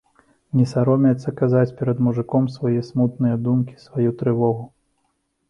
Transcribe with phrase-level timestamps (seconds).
[0.59, 4.67] Не саромеецца казаць перад мужыком свае смутныя думкі, сваю трывогу.